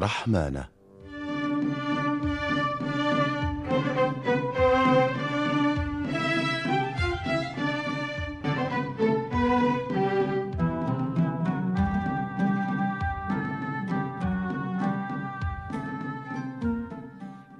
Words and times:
رحمانة. 0.00 0.64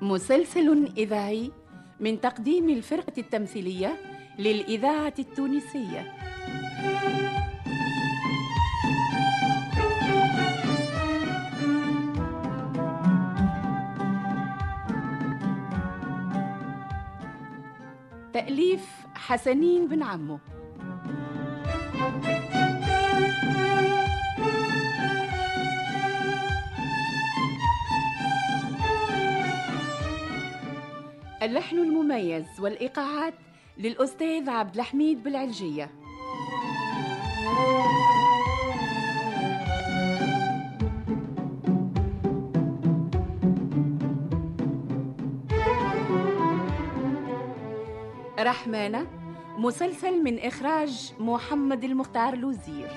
مسلسل 0.02 0.92
إذاعي 0.96 1.50
من 2.00 2.20
تقديم 2.20 2.70
الفرقة 2.70 3.12
التمثيلية 3.18 3.96
للإذاعة 4.38 5.14
التونسية. 5.18 6.02
تأليف 18.32 19.06
حسنين 19.14 19.88
بن 19.88 20.02
عمو. 20.02 20.38
اللحن 31.42 31.78
المميز 31.78 32.60
والإيقاعات 32.60 33.34
للأستاذ 33.78 34.50
عبد 34.50 34.74
الحميد 34.76 35.22
بالعلجية. 35.22 35.90
رحمانة 48.40 49.06
مسلسل 49.58 50.22
من 50.24 50.38
إخراج 50.38 51.12
محمد 51.18 51.84
المختار 51.84 52.34
لوزير. 52.34 52.88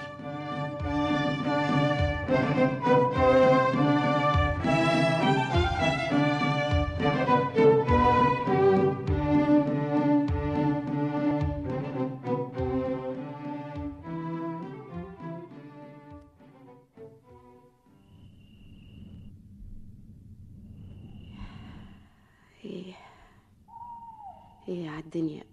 عالدنيا 25.13 25.43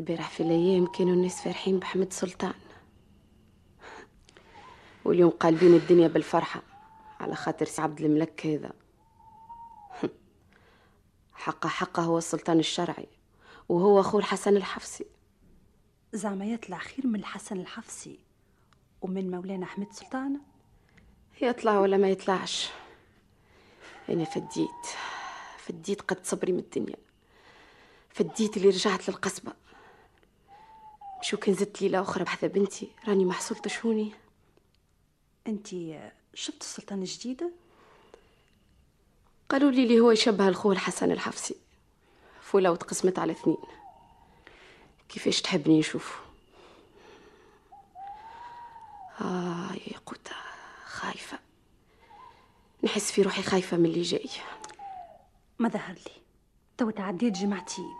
البارح 0.00 0.30
في 0.30 0.42
الأيام 0.42 0.86
كانوا 0.86 1.12
الناس 1.12 1.42
فرحين 1.42 1.78
بحمد 1.78 2.12
سلطان. 2.12 2.54
واليوم 5.04 5.30
قالبين 5.30 5.74
الدنيا 5.74 6.08
بالفرحة 6.08 6.62
على 7.20 7.34
خاطر 7.34 7.66
سي 7.66 7.82
عبد 7.82 8.00
الملك 8.00 8.46
هذا. 8.46 8.72
حقه 11.32 11.68
حقه 11.68 12.02
هو 12.02 12.18
السلطان 12.18 12.58
الشرعي 12.58 13.08
وهو 13.68 14.00
أخوه 14.00 14.20
الحسن 14.20 14.56
الحفصي. 14.56 15.06
زعما 16.12 16.44
يطلع 16.44 16.78
خير 16.78 17.06
من 17.06 17.16
الحسن 17.16 17.60
الحفصي 17.60 18.18
ومن 19.02 19.30
مولانا 19.30 19.64
أحمد 19.64 19.92
سلطان؟ 19.92 20.40
يطلع 21.40 21.78
ولا 21.78 21.96
ما 21.96 22.08
يطلعش؟ 22.08 22.70
أنا 24.08 24.24
فديت. 24.24 25.11
فديت 25.66 26.00
قد 26.02 26.26
صبري 26.26 26.52
من 26.52 26.58
الدنيا. 26.58 26.96
فديت 28.10 28.56
اللي 28.56 28.68
رجعت 28.68 29.08
للقصبة. 29.08 29.52
شو 31.22 31.36
كان 31.36 31.54
زدت 31.54 31.82
ليلة 31.82 32.00
أخرى 32.00 32.24
بحث 32.24 32.44
بنتي؟ 32.44 32.90
راني 33.08 33.24
ما 33.24 33.32
حصلتش 33.32 33.86
هوني 33.86 34.12
أنت 35.46 35.68
شفت 36.34 36.60
السلطان 36.60 36.98
الجديد 36.98 37.42
قالوا 39.48 39.70
لي 39.70 39.82
اللي 39.82 40.00
هو 40.00 40.10
يشبه 40.10 40.48
الخو 40.48 40.72
الحسن 40.72 41.12
الحفصي. 41.12 41.54
فولة 42.42 42.70
وتقسمت 42.72 43.18
على 43.18 43.32
اثنين. 43.32 43.56
كيفاش 45.08 45.42
تحبني 45.42 45.78
نشوفه 45.78 46.14
آه 49.20 49.72
يا 49.72 49.98
قوتا 50.06 50.34
خايفة. 50.84 51.38
نحس 52.82 53.12
في 53.12 53.22
روحي 53.22 53.42
خايفة 53.42 53.76
من 53.76 53.84
اللي 53.86 54.02
جاي. 54.02 54.30
ما 55.62 55.68
ظهر 55.68 55.94
لي؟ 55.94 56.22
تو 56.78 56.90
تعديت 56.90 57.32
جمعتين 57.32 57.94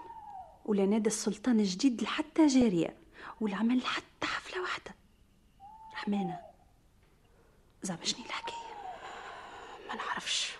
ولا 0.64 0.86
نادى 0.86 1.06
السلطان 1.06 1.60
الجديد 1.60 2.02
لحتى 2.02 2.46
جارية 2.46 2.96
ولا 3.40 3.56
عمل 3.56 3.86
حتى 3.86 4.26
حفلة 4.26 4.62
واحدة. 4.62 4.94
رحمانة 5.92 6.40
زعما 7.82 8.04
شني 8.04 8.26
الحكاية؟ 8.26 8.74
ما 9.88 9.94
نعرفش. 9.94 10.52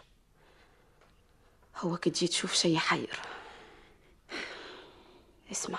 هو 1.76 1.96
كي 1.96 2.10
تجي 2.10 2.28
تشوف 2.28 2.54
شي 2.54 2.78
حير. 2.78 3.20
اسمع. 5.52 5.78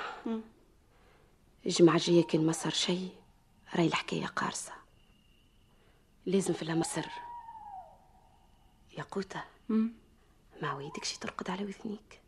الجمعة 1.66 1.96
الجاية 1.96 2.24
كان 2.24 2.46
ما 2.46 2.52
صار 2.52 2.72
شي 2.72 3.08
راي 3.76 3.88
الحكاية 3.88 4.26
قارصة. 4.26 4.74
لازم 6.26 6.54
في 6.54 6.66
لها 6.66 6.76
مسر 6.76 7.10
يا 8.98 9.04
قوتة. 9.04 9.44
ما 10.64 10.74
ويدك 10.74 11.04
شي 11.04 11.20
ترقد 11.20 11.50
على 11.50 11.64
وذنيك 11.64 12.22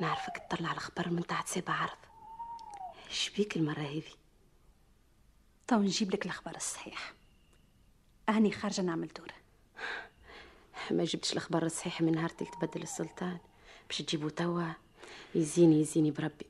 نعرفك 0.00 0.38
تطلع 0.38 0.72
الخبر 0.72 1.08
من 1.08 1.26
تحت 1.26 1.48
سابع 1.48 1.72
عرض. 1.74 1.98
إيش 3.08 3.30
بيك 3.30 3.56
المرة 3.56 3.80
هذه 3.80 4.02
تو 5.66 5.76
نجيب 5.76 6.14
لك 6.14 6.24
الأخبار 6.24 6.56
الصحيح. 6.56 7.12
أهني 8.28 8.52
خارجة 8.52 8.82
نعمل 8.82 9.08
دورة 9.08 9.34
ما 10.90 11.04
جبتش 11.04 11.32
الأخبار 11.32 11.62
الصحيحة 11.66 12.04
من 12.04 12.12
نهار 12.12 12.28
تبدل 12.28 12.82
السلطان. 12.82 13.38
باش 13.88 14.02
تجيبو 14.02 14.28
توا. 14.28 14.72
يزيني 15.34 15.80
يزيني 15.80 16.10
بربي. 16.10 16.46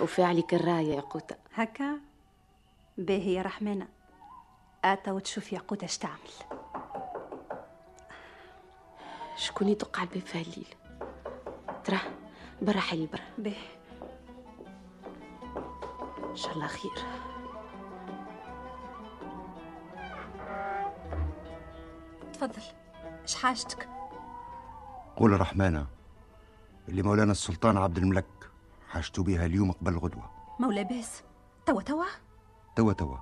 وفي 0.00 0.22
عليك 0.22 0.54
الراية 0.54 0.94
يا 0.94 1.00
قوتة. 1.00 1.36
هكا؟ 1.54 2.00
باهي 2.98 3.34
يا 3.34 3.42
رحمانة. 3.42 3.88
آتا 4.84 5.12
وتشوف 5.12 5.52
يا 5.52 5.58
قوتة 5.58 5.84
اش 5.84 5.98
تعمل. 5.98 6.63
شكون 9.36 9.68
يدق 9.68 9.98
على 9.98 10.08
الباب 10.08 10.26
في 10.26 10.40
هالليل 10.40 10.74
ترى 11.84 11.98
برا 12.62 12.80
حلي 12.80 13.06
برا 13.06 13.22
باهي. 13.38 13.74
إن 16.30 16.36
شاء 16.36 16.52
الله 16.52 16.66
خير. 16.66 16.92
تفضل. 22.32 22.62
اش 23.24 23.34
حاجتك؟ 23.34 23.88
قول 25.16 25.40
رحمانة 25.40 25.86
اللي 26.88 27.02
مولانا 27.02 27.32
السلطان 27.32 27.76
عبد 27.76 27.98
الملك 27.98 28.50
حاجته 28.88 29.22
بها 29.22 29.46
اليوم 29.46 29.72
قبل 29.72 29.92
الغدوة. 29.92 30.30
مولا 30.58 30.82
باس 30.82 31.22
توا 31.66 31.82
توا؟ 31.82 32.04
توا 32.76 32.92
توا. 32.92 33.16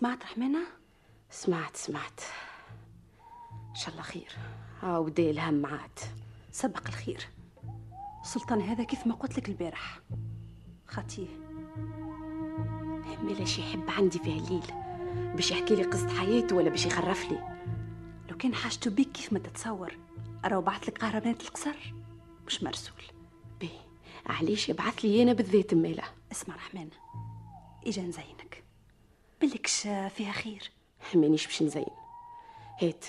سمعت 0.00 0.22
رحمانة؟ 0.22 0.58
سمعت 1.30 1.76
سمعت. 1.76 2.20
إن 3.70 3.74
شاء 3.74 3.90
الله 3.90 4.02
خير. 4.02 4.32
آه 4.82 5.00
ودي 5.00 5.30
الهم 5.30 5.66
عاد. 5.66 5.98
سبق 6.52 6.86
الخير. 6.88 7.28
السلطان 8.22 8.60
هذا 8.60 8.84
كيف 8.84 9.06
ما 9.06 9.14
قلت 9.14 9.38
لك 9.38 9.48
البارح. 9.48 10.00
خطيه 10.86 11.26
مالاش 13.22 13.58
يحب 13.58 13.90
عندي 13.90 14.18
في 14.18 14.36
هالليل 14.38 14.66
باش 15.34 15.50
يحكي 15.50 15.76
لي 15.76 15.82
قصة 15.82 16.08
حياته 16.08 16.56
ولا 16.56 16.70
باش 16.70 16.86
يخرف 16.86 17.30
لي. 17.30 17.58
لو 18.30 18.36
كان 18.36 18.54
حاجته 18.54 18.90
بيك 18.90 19.12
كيف 19.12 19.32
ما 19.32 19.38
تتصور. 19.38 19.98
راهو 20.44 20.60
بعث 20.60 20.88
لك 20.88 20.98
قهرمانات 20.98 21.42
القصر؟ 21.42 21.92
مش 22.46 22.62
مرسول. 22.62 23.02
بيه 23.60 23.80
علاش 24.26 24.68
يبعث 24.68 25.04
لي 25.04 25.22
أنا 25.22 25.32
بالذات 25.32 25.74
ماله 25.74 26.04
اسمع 26.32 26.54
رحمن 26.54 26.88
إجا 27.86 28.02
نزينك. 28.02 28.49
بلكش 29.40 29.80
فيها 30.16 30.32
خير. 30.32 30.70
مانيش 31.14 31.46
باش 31.46 31.62
نزين. 31.62 31.86
هات. 32.82 33.04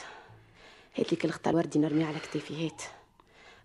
هات 0.97 1.13
لك 1.13 1.25
الخطا 1.25 1.49
الوردي 1.49 1.79
نرمي 1.79 2.03
على 2.03 2.19
كتافي. 2.19 2.67
هات. 2.67 2.81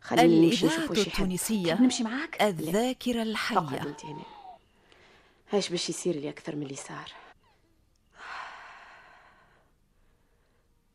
خليني 0.00 0.46
نمشي 0.46 0.66
نشوف 0.66 0.90
واش 0.90 0.98
يحب. 0.98 1.08
التونسية 1.08 1.74
نمشي 1.74 2.02
معاك. 2.04 2.42
الذاكرة 2.42 3.12
فقط 3.12 3.26
الحية 3.26 3.82
أنت 3.82 4.04
هنا. 4.04 4.22
هاش 5.50 5.68
باش 5.68 5.88
يصير 5.88 6.16
لي 6.16 6.28
أكثر 6.30 6.56
من 6.56 6.62
اللي 6.62 6.76
صار. 6.76 7.12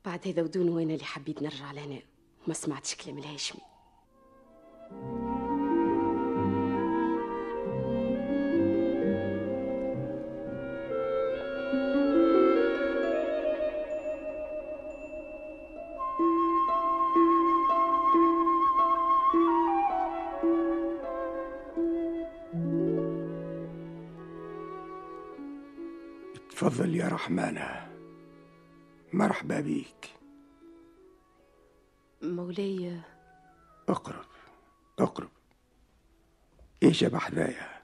بعد 0.06 0.28
هذا 0.28 0.42
ودون 0.42 0.70
وأنا 0.70 0.94
اللي 0.94 1.06
حبيت 1.06 1.42
نرجع 1.42 1.72
لهنا. 1.72 2.00
وما 2.46 2.54
سمعتش 2.54 2.96
كلام 2.96 3.18
الهاشمي. 3.18 3.62
رحمانة 27.12 27.92
مرحبا 29.14 29.60
بيك. 29.60 30.16
مولاي 32.22 33.02
اقرب 33.90 34.26
اقرب. 35.00 35.32
إيش 36.84 37.04
بحذايا؟ 37.04 37.82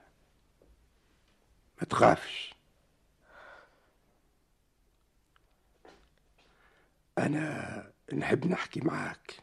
ما 1.78 1.84
تخافش. 1.84 2.54
أنا 7.18 7.92
نحب 8.12 8.46
نحكي 8.46 8.80
معاك. 8.80 9.34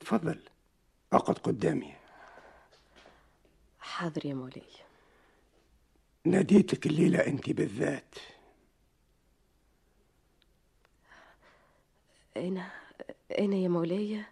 تفضل. 0.00 0.42
أقعد 1.12 1.38
قدامي. 1.38 1.94
حاضر 3.80 4.26
يا 4.26 4.34
مولاي 4.34 4.87
ناديتك 6.30 6.86
الليلة 6.86 7.18
أنت 7.18 7.50
بالذات. 7.50 8.14
أنا 12.36 12.70
أنا 13.38 13.56
يا 13.56 13.68
مولاي؟ 13.68 14.24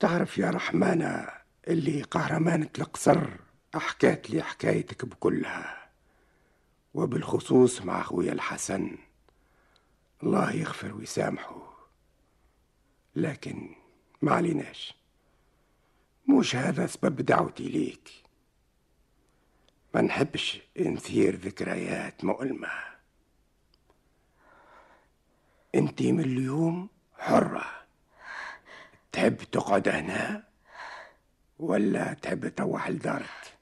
تعرف 0.00 0.38
يا 0.38 0.50
رحمانة 0.50 1.28
اللي 1.68 2.02
قهرمانة 2.02 2.70
القصر 2.78 3.28
حكات 3.74 4.30
لي 4.30 4.42
حكايتك 4.42 5.04
بكلها 5.04 5.90
وبالخصوص 6.94 7.82
مع 7.82 8.00
أخويا 8.00 8.32
الحسن. 8.32 8.98
الله 10.22 10.52
يغفر 10.52 10.94
ويسامحه. 10.94 11.76
لكن 13.16 13.74
ما 14.22 14.32
عليناش. 14.32 14.94
مش 16.28 16.56
هذا 16.56 16.86
سبب 16.86 17.16
دعوتي 17.16 17.68
ليك. 17.68 18.19
ما 19.94 20.00
نحبش 20.00 20.60
نثير 20.78 21.36
ذكريات 21.36 22.24
مؤلمة. 22.24 22.68
انت 25.74 26.02
من 26.02 26.20
اليوم 26.20 26.88
حرة. 27.18 27.86
تحب 29.12 29.36
تقعد 29.36 29.88
هنا 29.88 30.48
ولا 31.58 32.12
تحب 32.12 32.48
تروح 32.48 32.88
لدارك؟ 32.88 33.56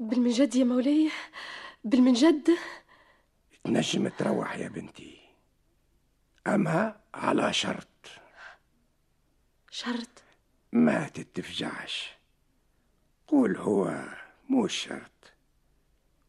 بالمنجد 0.00 0.54
يا 0.54 0.64
مولاي 0.64 1.10
بالمنجد 1.84 2.50
تنجم 3.64 4.08
تروح 4.08 4.56
يا 4.56 4.68
بنتي. 4.68 5.20
أما 6.46 7.00
على 7.14 7.52
شرط. 7.52 7.88
شرط؟ 9.70 10.22
ما 10.72 11.08
تتفجعش. 11.08 12.15
قول 13.28 13.56
هو 13.56 14.04
مو 14.48 14.68
شرط 14.68 15.32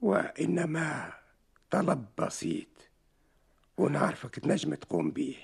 وإنما 0.01 1.13
طلب 1.71 2.05
بسيط 2.17 2.67
ونعرفك 3.77 4.39
تنجم 4.39 4.73
تقوم 4.75 5.11
بيه 5.11 5.35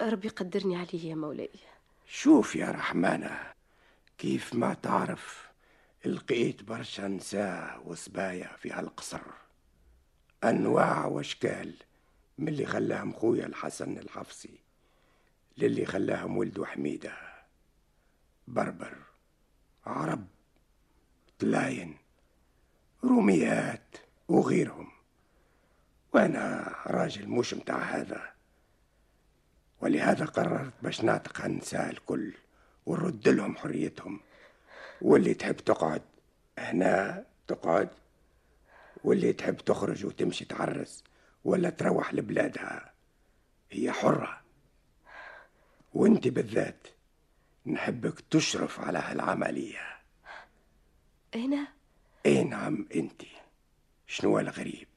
ربي 0.00 0.26
يقدرني 0.26 0.76
عليه 0.76 1.10
يا 1.10 1.14
مولاي. 1.14 1.50
شوف 2.06 2.56
يا 2.56 2.70
رحمانة 2.70 3.52
كيف 4.18 4.54
ما 4.54 4.74
تعرف 4.74 5.48
لقيت 6.04 6.62
برشا 6.62 7.02
نساء 7.02 7.82
وصبايا 7.84 8.56
في 8.56 8.72
هالقصر. 8.72 9.20
أنواع 10.44 11.06
وأشكال 11.06 11.74
من 12.38 12.48
اللي 12.48 12.66
خلاهم 12.66 13.12
خويا 13.12 13.46
الحسن 13.46 13.98
الحفصي 13.98 14.60
للي 15.58 15.86
خلاهم 15.86 16.36
ولده 16.36 16.66
حميدة 16.66 17.12
بربر. 18.48 19.05
عرب 19.86 20.26
تلاين 21.38 21.96
روميات 23.04 23.96
وغيرهم. 24.28 24.88
وأنا 26.12 26.74
راجل 26.86 27.28
مش 27.28 27.54
متاع 27.54 27.78
هذا. 27.78 28.32
ولهذا 29.80 30.24
قررت 30.24 30.72
باش 30.82 31.04
نعتق 31.04 31.44
النساء 31.44 31.90
الكل 31.90 32.34
ونرد 32.86 33.28
لهم 33.28 33.56
حريتهم. 33.56 34.20
واللي 35.00 35.34
تحب 35.34 35.56
تقعد 35.56 36.02
هنا 36.58 37.24
تقعد 37.46 37.88
واللي 39.04 39.32
تحب 39.32 39.56
تخرج 39.56 40.06
وتمشي 40.06 40.44
تعرس 40.44 41.04
ولا 41.44 41.70
تروح 41.70 42.14
لبلادها 42.14 42.92
هي 43.70 43.92
حرة. 43.92 44.40
وأنت 45.94 46.28
بالذات 46.28 46.86
نحبك 47.66 48.20
تشرف 48.20 48.80
على 48.80 48.98
هالعملية. 48.98 49.96
أنا 51.34 51.68
اي 52.26 52.44
نعم 52.44 52.88
انت 52.94 53.22
شنو 54.06 54.38
الغريب 54.38 54.88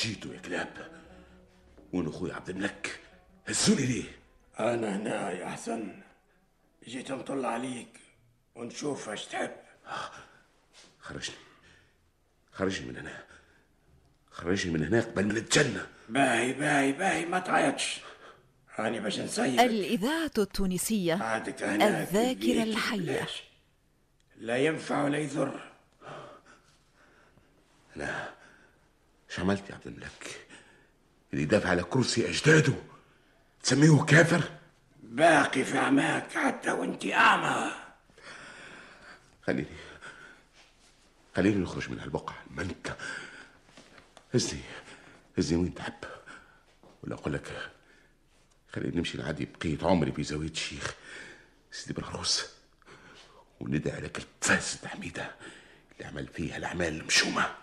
جيتوا 0.00 0.34
يا 0.34 0.38
كلاب. 0.38 1.00
وين 1.92 2.08
أخوي 2.08 2.32
عبد 2.32 2.50
الملك؟ 2.50 3.00
هزوني 3.46 3.86
ليه؟ 3.86 4.04
أنا 4.60 4.96
هنا 4.96 5.30
يا 5.30 5.48
حسن. 5.48 6.02
جيت 6.84 7.12
نطل 7.12 7.44
عليك 7.44 8.00
ونشوف 8.54 9.08
إيش 9.08 9.24
تحب. 9.24 9.50
خرجني. 11.00 11.36
خرجني 12.52 12.86
من 12.86 12.96
هنا. 12.96 13.24
خرجني 14.30 14.72
من 14.72 14.84
هناك 14.84 15.04
قبل 15.04 15.26
ما 15.26 15.34
نتجنى. 15.34 15.80
باهي 16.08 16.52
باهي 16.52 16.92
باهي 16.92 17.26
ما 17.26 17.38
تعيطش. 17.38 18.00
هاني 18.74 19.00
باش 19.00 19.18
نسيبك 19.18 19.60
الإذاعة 19.60 20.32
التونسية 20.38 21.36
الذاكرة 21.36 22.62
الحية. 22.62 23.26
لا 24.36 24.56
ينفع 24.56 25.04
ولا 25.04 25.18
يضر. 25.18 25.70
إيش 29.30 29.40
عملت 29.40 29.70
يا 29.70 29.74
عبد 29.74 29.86
الملك. 29.86 30.46
اللي 31.32 31.44
دافع 31.44 31.68
على 31.68 31.82
كرسي 31.82 32.28
أجداده. 32.30 32.74
تسميه 33.62 34.04
كافر؟ 34.04 34.44
باقي 35.02 35.64
في 35.64 35.78
عماك 35.78 36.32
حتى 36.32 36.70
وانت 36.70 37.06
أعمى. 37.06 37.72
خليني. 39.46 39.66
خليني 41.36 41.56
نخرج 41.56 41.90
من 41.90 42.00
هالبقعة. 42.00 42.36
الملكة 42.50 42.96
هزني. 44.34 44.60
هزني 45.38 45.58
وين 45.58 45.74
تحب. 45.74 45.94
ولا 47.02 47.14
أقول 47.14 47.32
لك 47.34 47.70
خليني 48.74 48.96
نمشي 48.96 49.18
نعدي 49.18 49.44
بقية 49.60 49.78
عمري 49.82 50.12
في 50.12 50.22
زاوية 50.22 50.50
الشيخ 50.50 50.94
سيدي 51.72 51.92
بالعروس 51.92 52.46
وندعي 53.60 53.96
على 53.96 54.08
كلب 54.08 54.26
فاسد 54.40 54.86
حميدة 54.86 55.34
اللي 55.92 56.08
عمل 56.08 56.26
فيها 56.26 56.56
الأعمال 56.56 57.00
المشومة. 57.00 57.54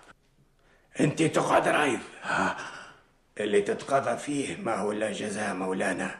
انت 0.99 1.23
تقعد 1.23 1.67
رايف 1.67 2.09
اللي 3.39 3.61
تتقاضى 3.61 4.17
فيه 4.17 4.55
ما 4.57 4.75
هو 4.75 4.91
إلا 4.91 5.11
جزاء 5.11 5.53
مولانا 5.53 6.19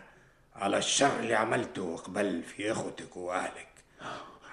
على 0.55 0.77
الشر 0.77 1.19
اللي 1.19 1.35
عملته 1.35 1.97
قبل 1.97 2.43
في 2.43 2.71
أخوتك 2.71 3.17
وأهلك. 3.17 3.67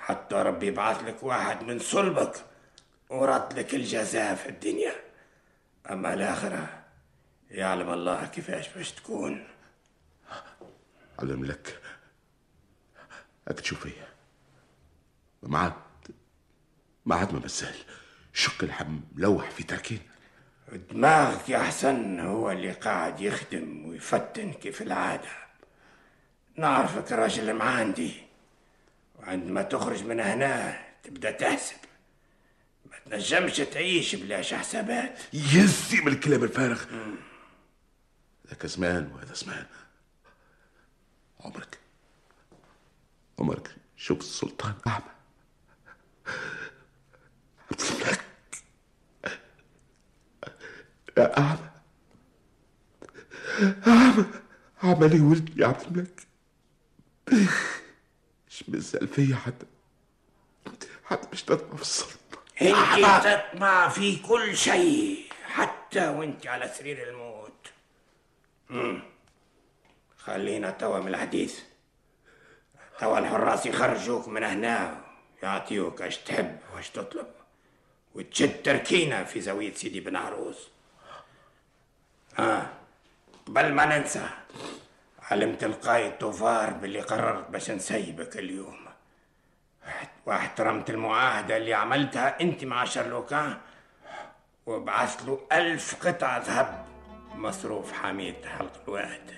حتى 0.00 0.34
ربي 0.34 0.66
يبعث 0.66 1.02
لك 1.02 1.22
واحد 1.22 1.62
من 1.62 1.78
صلبك 1.78 2.44
ورد 3.10 3.58
لك 3.58 3.74
الجزاء 3.74 4.34
في 4.34 4.48
الدنيا. 4.48 4.92
أما 5.90 6.14
الآخرة 6.14 6.84
يعلم 7.50 7.92
الله 7.92 8.26
كيفاش 8.26 8.68
باش 8.68 8.92
تكون. 8.92 9.48
علم 11.18 11.44
لك. 11.44 11.80
هاك 13.48 13.60
تشوف 13.60 13.82
فيا 13.82 14.08
ما 15.42 15.58
عاد 15.58 15.72
ما 17.06 17.16
عاد 17.16 17.32
ما 17.32 17.38
بسال 17.38 17.74
شق 18.32 18.64
الحم 18.64 19.00
لوح 19.16 19.50
في 19.50 19.62
تركين. 19.62 20.00
دماغك 20.72 21.48
يا 21.48 21.58
حسن 21.58 22.20
هو 22.20 22.50
اللي 22.50 22.72
قاعد 22.72 23.20
يخدم 23.20 23.86
ويفتن 23.86 24.52
كيف 24.52 24.82
العادة. 24.82 25.28
نعرفك 26.56 27.12
راجل 27.12 27.54
معاندي. 27.54 28.22
وعندما 29.18 29.62
تخرج 29.62 30.02
من 30.02 30.20
هنا 30.20 30.84
تبدأ 31.02 31.30
تحسب. 31.30 31.76
ما 32.90 32.98
تنجمش 33.06 33.56
تعيش 33.56 34.14
بلاش 34.14 34.54
حسابات 34.54 35.18
يزي 35.32 36.00
من 36.00 36.12
الكلام 36.12 36.44
الفارغ. 36.44 36.84
ذاك 38.48 38.66
زمان 38.66 39.12
وهذا 39.12 39.34
زمان. 39.34 39.66
عمرك. 41.40 41.78
عمرك 43.38 43.76
شوف 43.96 44.18
السلطان 44.20 44.74
أعمى 44.86 45.04
أمسك 47.72 48.06
يا 48.06 48.20
أعمى 51.18 51.70
أعمى 53.86 54.24
أعمى 54.84 55.08
لي 55.08 55.20
ولدي 55.20 55.62
يا 55.62 55.66
عبد 55.66 55.82
الملك؟ 55.86 56.26
مش 58.48 58.64
مزال 58.68 59.08
فيا 59.08 59.36
حتى. 59.36 59.66
حتى 61.04 61.28
مش 61.32 61.42
تطمع 61.42 61.76
في 61.76 61.82
السلطة. 61.82 62.14
انت 62.62 63.26
تطمع 63.52 63.88
في 63.88 64.16
كل 64.16 64.56
شيء 64.56 65.24
حتى 65.46 66.08
وأنت 66.08 66.46
على 66.46 66.68
سرير 66.78 67.08
الموت. 67.08 67.68
مم. 68.70 69.02
خلينا 70.18 70.70
توا 70.70 71.00
من 71.00 71.08
الحديث. 71.08 71.58
توا 73.00 73.18
الحراس 73.18 73.66
يخرجوك 73.66 74.28
من 74.28 74.44
هنا 74.44 75.04
يعطيوك 75.42 76.02
اش 76.02 76.16
تحب 76.16 76.58
واش 76.74 76.90
تطلب 76.90 77.26
وتشد 78.14 78.62
تركينة 78.62 79.24
في 79.24 79.40
زاوية 79.40 79.74
سيدي 79.74 80.00
بن 80.00 80.16
عروس. 80.16 80.68
آه 82.38 82.66
قبل 83.46 83.72
ما 83.72 83.84
ننسى 83.84 84.28
علمت 85.30 85.64
القايد 85.64 86.18
طوفار 86.18 86.70
باللي 86.70 87.00
قررت 87.00 87.50
باش 87.50 87.70
نسيبك 87.70 88.36
اليوم. 88.36 88.84
واحترمت 90.26 90.90
المعاهدة 90.90 91.56
اللي 91.56 91.74
عملتها 91.74 92.40
انت 92.40 92.64
مع 92.64 92.84
شارلوكان 92.84 93.56
وبعثت 94.66 95.22
له 95.22 95.40
ألف 95.52 96.06
قطعة 96.06 96.38
ذهب 96.38 96.84
مصروف 97.34 97.92
حميد 97.92 98.44
حلق 98.44 98.82
الواد. 98.88 99.30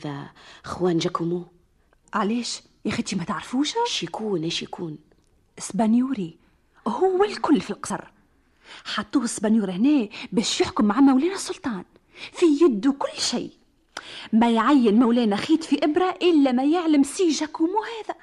هذا 0.00 0.30
خوان 0.64 0.98
جاكومو. 0.98 1.46
علاش؟ 2.14 2.62
يا 2.84 2.90
أختي 2.90 3.16
ما 3.16 3.24
تعرفوش؟ 3.24 3.74
اش 3.76 4.02
يكون 4.02 4.44
اش 4.44 4.62
يكون 4.62 4.98
اسبانيوري 5.58 6.38
هو 6.88 7.24
الكل 7.24 7.60
في 7.60 7.70
القصر. 7.70 8.04
حطوه 8.84 9.24
اسبانيور 9.24 9.70
هنا 9.70 10.08
باش 10.32 10.60
يحكم 10.60 10.84
مع 10.84 11.00
مولانا 11.00 11.34
السلطان. 11.34 11.84
في 12.32 12.46
يده 12.46 12.92
كل 12.92 13.20
شيء. 13.20 13.52
ما 14.32 14.50
يعين 14.50 14.94
مولانا 14.94 15.36
خيط 15.36 15.64
في 15.64 15.84
إبرة 15.84 16.18
إلا 16.22 16.52
ما 16.52 16.64
يعلم 16.64 17.02
سي 17.02 17.28
جاكومو 17.28 17.82
هذا. 17.84 18.14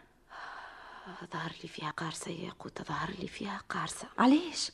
ظهر 1.33 1.51
لي 1.63 1.69
فيها 1.69 1.89
قارصة 1.89 2.31
يا 2.31 2.51
قوتة 2.59 2.83
ظهر 2.83 3.09
لي 3.19 3.27
فيها 3.27 3.61
قارصة. 3.69 4.07
علاش؟ 4.17 4.71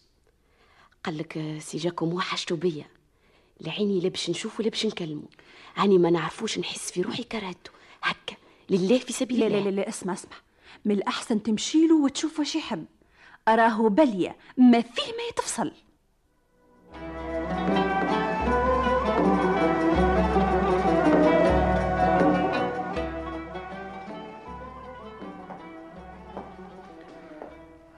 قال 1.03 1.17
لك 1.17 1.57
سي 1.60 1.77
جاكومو 1.77 2.19
حشتو 2.19 2.55
بيا. 2.55 2.86
لعيني 3.62 4.00
لا 4.00 4.10
باش 4.10 4.29
نشوفه 4.29 4.63
لا 4.63 4.69
باش 4.69 4.86
نكلمه 4.86 5.24
هاني 5.75 5.98
ما 5.98 6.10
نعرفوش 6.10 6.60
نحس 6.60 6.91
في 6.91 7.01
روحي 7.01 7.24
كرهته. 7.24 7.72
هكا. 8.03 8.36
لله 8.69 9.00
في 9.00 9.13
سبيل 9.13 9.39
لا 9.39 9.48
الله. 9.48 9.60
لا 9.60 9.69
لا, 9.69 9.75
لا 9.75 9.89
اسمع 9.89 10.13
اسمع. 10.13 10.38
من 10.86 10.95
الأحسن 10.95 11.43
تمشيله 11.43 11.95
وتشوف 12.03 12.39
واش 12.39 12.55
يحب. 12.55 12.86
أراه 13.48 13.89
بلية 13.89 14.38
ما 14.57 14.81
فيه 14.81 15.12
ما 15.12 15.24
يتفصل. 15.29 15.72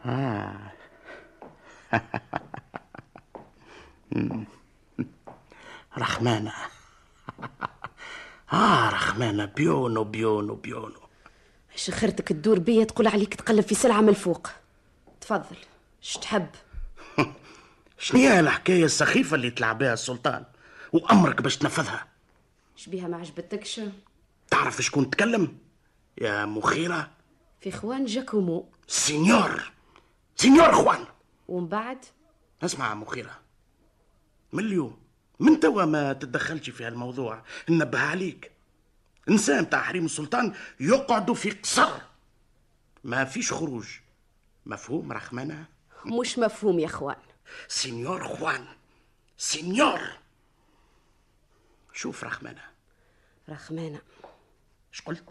رحمانة 5.97 6.53
آه 8.53 8.89
رحمانة 8.89 9.45
bueno 9.45 10.03
bueno 10.03 10.55
bueno. 10.55 10.99
شخرتك 11.75 12.27
تدور 12.27 12.59
بيا 12.59 12.83
تقول 12.83 13.07
عليك 13.07 13.33
تقلب 13.35 13.61
في 13.63 13.75
سلعة 13.75 14.01
من 14.01 14.09
الفوق؟ 14.09 14.47
تفضل. 15.21 15.55
اش 16.03 16.17
تحب؟ 16.17 16.47
شنو 17.99 18.19
هي 18.19 18.39
الحكاية 18.39 18.85
السخيفة 18.85 19.35
اللي 19.35 19.51
تلعب 19.51 19.77
بها 19.77 19.93
السلطان؟ 19.93 20.45
وأمرك 20.93 21.41
باش 21.41 21.57
تنفذها. 21.57 22.05
اش 22.77 22.89
بيها 22.89 23.07
ما 23.07 23.17
عجبتكش 23.17 23.81
تعرف 24.51 24.81
شكون 24.81 25.09
تكلم؟ 25.09 25.57
يا 26.21 26.45
مخيرة. 26.45 27.09
في 27.61 27.71
خوان 27.71 28.05
جاكومو 28.05 28.69
señor. 28.87 29.71
señor 30.35 30.71
خوان. 30.71 31.05
ومن 31.47 31.67
بعد؟ 31.67 32.05
اسمع 32.63 32.89
يا 32.89 32.93
مخيرة. 32.93 33.39
من 34.53 34.63
اليوم 34.63 34.97
من 35.39 35.59
توا 35.59 35.85
ما 35.85 36.13
تتدخلش 36.13 36.69
في 36.69 36.83
هالموضوع. 36.85 37.43
ننبه 37.69 37.99
عليك. 37.99 38.51
إنسان 39.29 39.69
تاع 39.69 39.81
حريم 39.81 40.05
السلطان 40.05 40.53
يقعدوا 40.79 41.35
في 41.35 41.51
قصر. 41.51 42.01
ما 43.03 43.25
فيش 43.25 43.53
خروج. 43.53 43.87
مفهوم 44.65 45.11
رحمنة 45.11 45.65
مش 46.05 46.39
مفهوم 46.39 46.79
يا 46.79 46.87
خوان 46.87 47.15
señor 47.67 48.27
خوان 48.27 48.65
señor. 49.37 50.01
شوف 51.93 52.23
رحمنة 52.23 52.61
رحمانة 53.49 54.01
إيش 54.93 55.01
قلت؟ 55.01 55.23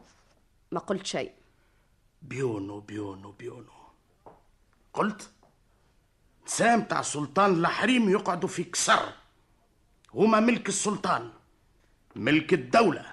ما 0.72 0.80
قلت 0.80 1.06
شيء. 1.06 1.32
بيونو 2.22 2.80
بيونو 2.80 3.32
بيونو. 3.32 3.72
قلت؟ 4.92 5.30
نسام 6.46 6.82
تاع 6.82 7.02
سلطان 7.02 7.52
الحريم 7.52 8.10
يقعدوا 8.10 8.48
في 8.48 8.64
كسر 8.64 9.12
هما 10.14 10.40
ملك 10.40 10.68
السلطان 10.68 11.30
ملك 12.16 12.54
الدولة. 12.54 13.06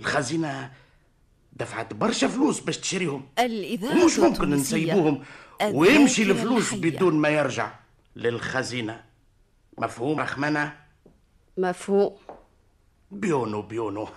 الخزينة 0.00 0.72
دفعت 1.52 1.94
برشا 1.94 2.28
فلوس 2.28 2.60
باش 2.60 2.78
تشريهم. 2.78 3.28
الإذاعة 3.38 4.02
ومش 4.02 4.18
ممكن. 4.18 4.50
نسيبوهم. 4.50 5.24
ويمشي 5.62 6.22
الفلوس 6.22 6.72
الحية. 6.72 6.90
بدون 6.90 7.14
ما 7.14 7.28
يرجع 7.28 7.70
للخزينة. 8.16 9.04
مفهوم 9.78 10.20
رحمنة 10.20 10.76
مفهوم. 11.56 12.16
بيونو 13.10 13.62
بيونو. 13.62 14.08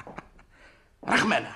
رحمنة 1.08 1.54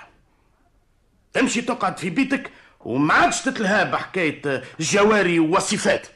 تمشي 1.33 1.63
تقعد 1.63 1.99
في 1.99 2.11
بيتك 2.11 2.51
وما 2.81 3.15
عادش 3.15 3.43
تتلهى 3.43 3.85
بحكاية 3.91 4.63
جواري 4.81 5.39
ووصفات. 5.39 6.07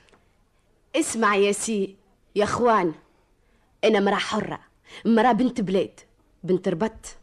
اسمع 0.96 1.36
يا 1.36 1.52
سي 1.52 1.96
يا 2.34 2.44
اخوان 2.44 2.94
أنا 3.84 4.00
مرا 4.00 4.16
حرة 4.16 4.60
مرا 5.04 5.32
بنت 5.32 5.60
بلاد 5.60 6.00
بنت 6.42 6.68
ربط. 6.68 7.16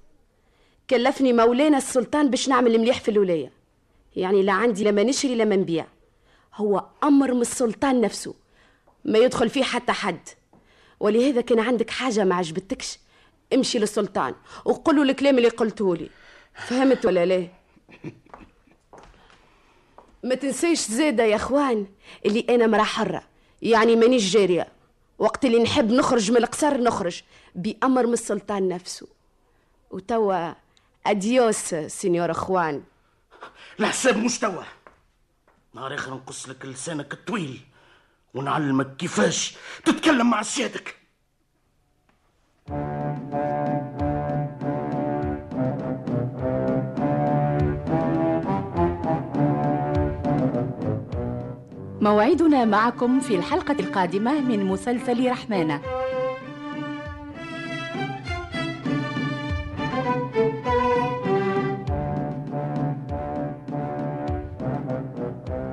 كلفني 0.89 1.33
مولانا 1.33 1.77
السلطان 1.77 2.29
باش 2.29 2.49
نعمل 2.49 2.79
مليح 2.79 2.99
في 2.99 3.11
الولاية. 3.11 3.51
يعني 4.15 4.43
لا 4.43 4.53
عندي 4.53 4.83
لما 4.83 5.03
نشري 5.03 5.35
لما 5.35 5.55
نبيع. 5.55 5.85
هو 6.55 6.85
أمر 7.03 7.33
من 7.33 7.41
السلطان 7.41 8.01
نفسه 8.01 8.35
ما 9.05 9.19
يدخل 9.19 9.49
فيه 9.49 9.63
حتى 9.63 9.91
حد. 9.91 10.29
ولهذا 10.99 11.41
كان 11.41 11.59
عندك 11.59 11.89
حاجة 11.89 12.23
ما 12.23 12.35
عجبتكش 12.35 12.99
امشي 13.53 13.79
للسلطان 13.79 14.35
وقول 14.65 14.95
له 14.95 15.01
الكلام 15.03 15.37
اللي 15.37 15.49
قلته 15.49 15.95
لي. 15.95 16.09
فهمت 16.53 17.05
ولا 17.05 17.25
لا؟ 17.25 17.47
ما 20.23 20.35
تنسيش 20.35 20.79
زيادة 20.79 21.23
يا 21.23 21.35
خوان 21.35 21.87
اللي 22.25 22.45
أنا 22.49 22.67
مرا 22.67 22.83
حرة 22.83 23.23
يعني 23.61 23.95
مانيش 23.95 24.33
جارية. 24.33 24.74
وقت 25.19 25.45
اللي 25.45 25.63
نحب 25.63 25.91
نخرج 25.91 26.31
من 26.31 26.37
القصر 26.37 26.77
نخرج 26.77 27.21
بأمر 27.55 28.07
من 28.07 28.13
السلطان 28.13 28.67
نفسه. 28.67 29.07
وتوا 29.91 30.53
adiós 31.05 31.75
señor 31.75 32.31
خوان. 32.31 32.83
الحساب 33.79 34.17
مستوى 34.17 34.63
نهار 35.73 35.95
آخر 35.95 36.13
نقص 36.13 36.49
لك 36.49 36.65
لسانك 36.65 37.13
الطويل 37.13 37.59
ونعلمك 38.33 38.95
كيفاش 38.95 39.55
تتكلم 39.85 40.29
مع 40.29 40.41
سيادك 40.41 40.95
موعدنا 52.05 52.65
معكم 52.65 53.19
في 53.19 53.35
الحلقة 53.35 53.75
القادمة 53.79 54.41
من 54.41 54.65
مسلسل 54.65 55.29
رحمانة. 55.31 55.81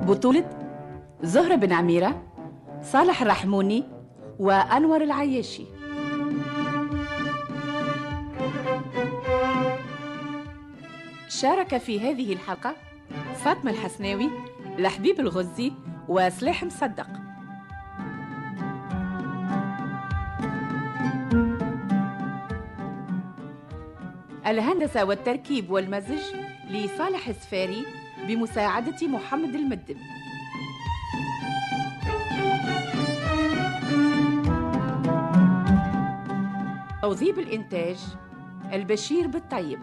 بطولة 0.07 0.49
زهرة 1.23 1.55
بن 1.55 1.73
عميرة 1.73 2.23
صالح 2.81 3.21
الرحموني 3.21 3.83
وأنور 4.39 5.01
العياشي. 5.01 5.65
شارك 11.29 11.77
في 11.77 11.99
هذه 11.99 12.33
الحلقة 12.33 12.75
فاطمة 13.35 13.71
الحسناوي 13.71 14.29
لحبيب 14.77 15.19
الغزي 15.19 15.73
وسلاح 16.07 16.63
مصدق. 16.63 17.07
الهندسة 24.47 25.05
والتركيب 25.05 25.71
والمزج 25.71 26.21
لصالح 26.69 27.27
السفاري 27.27 27.85
بمساعدة 28.27 29.07
محمد 29.07 29.55
المدب 29.55 29.97
توظيف 37.01 37.39
الإنتاج 37.39 37.97
البشير 38.73 39.27
بالطيب. 39.27 39.79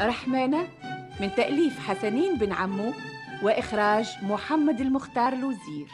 رحمانة 0.00 0.68
من 1.22 1.34
تأليف 1.34 1.78
حسنين 1.78 2.38
بن 2.38 2.52
عمو 2.52 2.92
وإخراج 3.42 4.08
محمد 4.22 4.80
المختار 4.80 5.34
لوزير 5.34 5.86